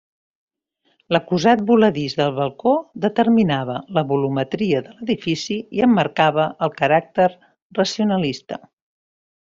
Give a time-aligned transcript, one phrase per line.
[1.15, 2.73] L'acusat voladís del balcó
[3.05, 7.31] determinava la volumetria de l'edifici i en marcava el caràcter
[7.83, 8.61] racionalista.